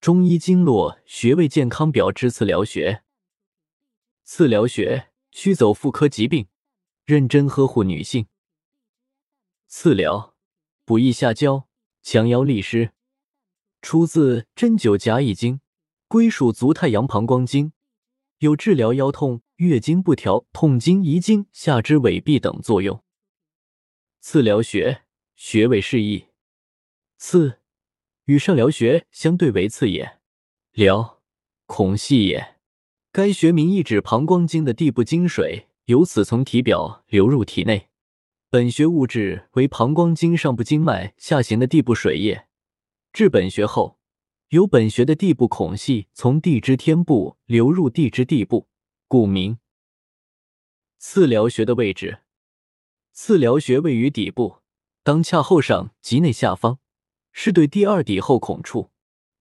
[0.00, 3.02] 中医经络穴位健康表之次疗穴。
[4.24, 6.48] 次疗穴驱走妇科疾病，
[7.04, 8.26] 认真呵护女性。
[9.66, 10.34] 次疗
[10.86, 11.68] 补益下焦，
[12.00, 12.92] 强腰利湿。
[13.82, 15.56] 出自《针灸甲乙经》，
[16.08, 17.72] 归属足太阳膀胱经，
[18.38, 23.04] 有治疗腰痛、月经不调、痛经、遗精、下肢痿痹等作用。
[24.18, 25.02] 次疗穴
[25.34, 26.28] 穴位示意。
[27.18, 27.59] 次
[28.30, 30.20] 与上疗学相对为次也。
[30.70, 31.20] 疗
[31.66, 32.54] 孔隙也。
[33.10, 37.88] 该学名意指膀胱经的地部经水由此从体表流入体内。
[38.48, 42.46] 本学物质为膀胱经上部经脉下行的地部水液。
[43.12, 43.98] 至本穴后，
[44.50, 48.68] 由本穴的地部孔隙从地支天部流入地支地部，
[49.08, 49.58] 故名。
[50.98, 52.20] 次疗穴的位置，
[53.12, 54.58] 次疗穴位于底部，
[55.02, 56.78] 当髂后上及内下方，
[57.32, 58.90] 是对第二骶后孔处。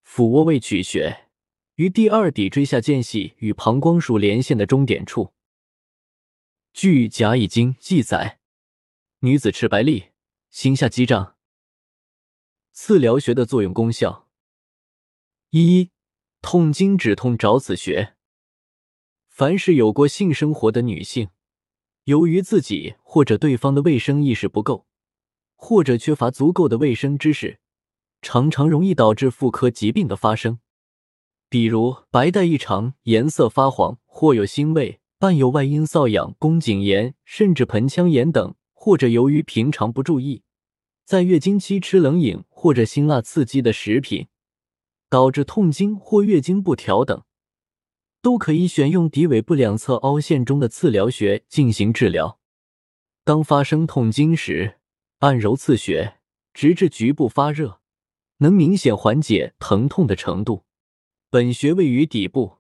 [0.04, 1.28] 俯卧位取穴，
[1.76, 5.34] 于第二骶椎下间隙与膀胱属连线的中点处。
[6.74, 8.40] 据《甲乙经》记载，
[9.20, 10.10] 女子赤白痢，
[10.50, 11.36] 心下积胀。
[12.72, 14.28] 次疗穴的作用功效：
[15.52, 15.92] 一、
[16.42, 18.16] 痛经止痛找此穴。
[19.28, 21.30] 凡是有过性生活的女性，
[22.06, 24.88] 由于自己或者对方的卫生意识不够，
[25.56, 27.60] 或者缺乏足够的卫生知识，
[28.22, 30.60] 常常容易导致妇科疾病的发生，
[31.50, 40.44] 比如白带异常、颜色发黄，或有腥味，伴有外阴瘙痒、宫颈炎，甚至盆腔炎等，或者由于平常不注意。
[41.06, 44.28] 在月经期吃冷饮或者辛辣刺激的食品，
[45.10, 47.24] 导致痛经或月经不调等，
[48.22, 52.40] 都可以选用骶尾部两侧凹陷中的次疗穴进行治疗。
[53.24, 54.78] 当发生痛经时，
[55.20, 56.20] 按揉次穴，
[56.54, 57.80] 直至局部发热，
[58.40, 60.66] 能明显缓解疼痛的程度。
[61.30, 62.58] 本穴位于底部，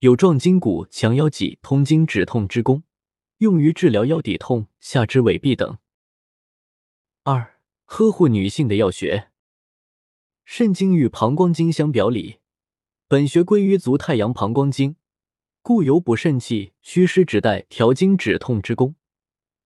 [0.00, 2.82] 有壮筋骨、强腰脊、通经止痛之功，
[3.38, 5.78] 用于治疗腰底痛、下肢痿痹等。
[7.22, 7.54] 二。
[7.90, 9.30] 呵护女性的要穴，
[10.44, 12.36] 肾经与膀胱经相表里，
[13.06, 14.96] 本穴归于足太阳膀胱经，
[15.62, 18.94] 故有补肾气、祛湿止带、调经止痛之功，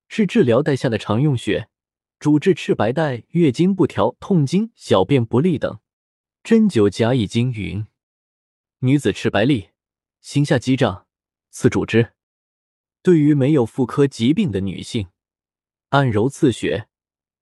[0.06, 1.68] 是治疗带下的常用穴，
[2.22, 5.80] 主治赤白带、月经不调、痛经、小便不利等。
[6.44, 7.84] 针灸甲乙经云：
[8.78, 9.70] 女子赤白痢，
[10.20, 11.08] 心下积胀，
[11.50, 12.12] 刺主之。
[13.02, 15.08] 对于没有妇科疾病的女性，
[15.88, 16.86] 按揉刺穴。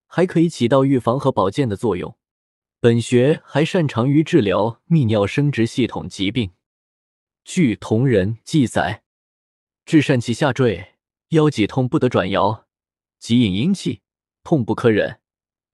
[0.07, 2.17] 还可以起到预防和保健的作用。
[2.81, 6.53] 本穴还擅长于治疗泌尿生殖系统疾病。
[7.45, 9.03] 据同人记载，
[9.85, 10.95] 治疝气下坠、
[11.29, 12.67] 腰脊痛不得转摇、
[13.19, 14.01] 即引阴气、
[14.51, 15.21] 痛不可忍、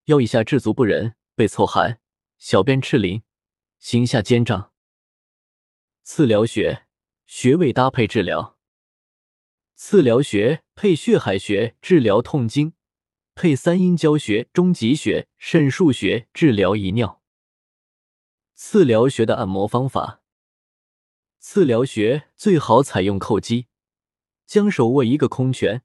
[0.04, 1.98] 腰以下至足不仁、背凑寒、
[2.36, 3.22] 小便赤淋、
[3.78, 4.70] 心下肩胀。
[6.02, 6.86] 次疗穴
[7.24, 8.58] 穴位搭配治疗。
[9.74, 12.74] 次疗穴配血海穴治疗痛经。
[13.34, 17.22] 配三阴交穴、中极穴、肾腧穴治疗遗尿。
[18.52, 20.20] 次疗穴的按摩方法：
[21.38, 23.68] 次疗穴最好采用叩击，
[24.44, 25.82] 将手握一个空拳，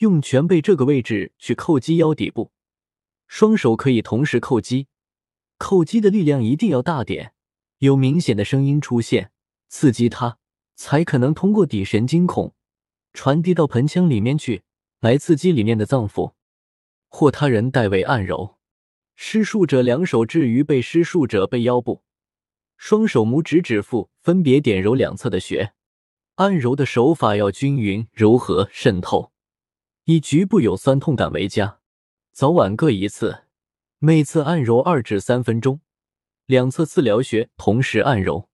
[0.00, 2.52] 用拳背这个位置去叩击腰底部，
[3.26, 4.86] 双手可以同时叩击，
[5.58, 7.34] 叩击的力量一定要大点，
[7.80, 9.30] 有明显的声音出现，
[9.68, 10.38] 刺激它，
[10.74, 12.54] 才可能通过底神经孔
[13.12, 14.62] 传递到盆腔里面去，
[15.00, 16.32] 来刺激里面的脏腑。
[17.08, 18.56] 或他人代为按揉，
[19.16, 22.02] 施术者两手置于被施术者背腰部，
[22.78, 25.74] 双手拇指指腹分别点揉两侧的穴，
[26.36, 29.32] 按揉的手法要均匀、柔和、渗透，
[30.04, 31.80] 以局部有酸痛感为佳。
[32.32, 33.44] 早晚各一次，
[33.98, 35.80] 每次按揉二至三分钟，
[36.46, 38.48] 两侧次疗穴同时按揉。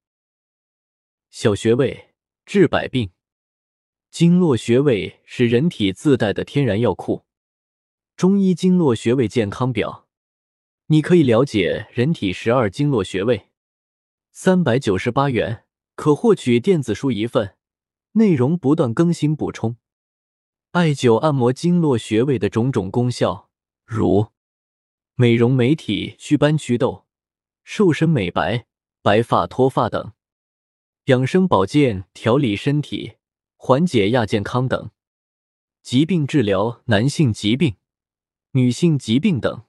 [1.30, 2.14] 小穴位
[2.44, 3.10] 治百病，
[4.10, 7.24] 经络穴位是人体自带的天然药库。
[8.16, 10.08] 中医经络穴位健康表，
[10.86, 13.50] 你可以了解人体十二经络穴位，
[14.32, 17.56] 三百九十八元可获取电子书一份，
[18.12, 19.76] 内容不断更新补充。
[20.76, 23.48] 艾灸按摩经络穴位的种种功效，
[23.86, 24.26] 如
[25.14, 27.06] 美容美体、祛斑祛痘、
[27.64, 28.66] 瘦身美白、
[29.00, 30.12] 白发脱发等；
[31.06, 33.14] 养生保健、调理身体、
[33.56, 34.90] 缓解亚健康等；
[35.82, 37.76] 疾病治疗、男性疾病。
[38.50, 39.64] 女性疾病等。